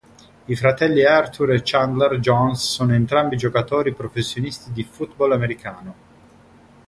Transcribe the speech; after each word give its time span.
I 0.47 0.55
fratelli 0.55 1.03
Arthur 1.05 1.51
e 1.53 1.61
Chandler 1.63 2.17
Jones 2.17 2.65
sono 2.71 2.95
entrambi 2.95 3.37
giocatori 3.37 3.93
professionisti 3.93 4.71
di 4.73 4.81
football 4.83 5.33
americano. 5.33 5.95